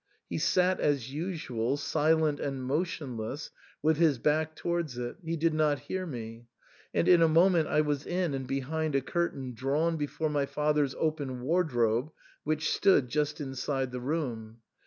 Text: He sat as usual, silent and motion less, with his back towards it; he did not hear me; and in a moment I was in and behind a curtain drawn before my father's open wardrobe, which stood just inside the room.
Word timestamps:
He 0.31 0.39
sat 0.39 0.79
as 0.79 1.13
usual, 1.13 1.77
silent 1.77 2.39
and 2.39 2.63
motion 2.63 3.17
less, 3.17 3.51
with 3.83 3.97
his 3.97 4.17
back 4.17 4.55
towards 4.55 4.97
it; 4.97 5.17
he 5.23 5.37
did 5.37 5.53
not 5.53 5.77
hear 5.81 6.07
me; 6.07 6.47
and 6.91 7.07
in 7.07 7.21
a 7.21 7.27
moment 7.27 7.67
I 7.67 7.81
was 7.81 8.07
in 8.07 8.33
and 8.33 8.47
behind 8.47 8.95
a 8.95 9.01
curtain 9.01 9.53
drawn 9.53 9.97
before 9.97 10.31
my 10.31 10.47
father's 10.47 10.95
open 10.97 11.41
wardrobe, 11.41 12.09
which 12.43 12.71
stood 12.71 13.09
just 13.09 13.39
inside 13.39 13.91
the 13.91 14.01
room. 14.01 14.61